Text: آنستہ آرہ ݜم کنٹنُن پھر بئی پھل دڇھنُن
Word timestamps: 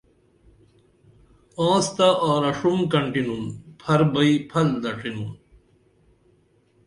آنستہ 1.67 2.07
آرہ 2.29 2.51
ݜم 2.57 2.79
کنٹنُن 2.91 3.43
پھر 3.79 3.99
بئی 4.13 4.31
پھل 4.49 4.67
دڇھنُن 4.83 5.31